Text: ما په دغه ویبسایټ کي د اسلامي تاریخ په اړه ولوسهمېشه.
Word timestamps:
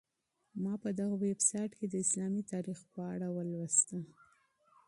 ما 0.63 0.73
په 0.83 0.89
دغه 0.99 1.15
ویبسایټ 1.25 1.71
کي 1.77 1.85
د 1.89 1.95
اسلامي 2.05 2.41
تاریخ 2.53 2.79
په 2.93 3.01
اړه 3.13 3.27
ولوسهمېشه. 3.31 4.13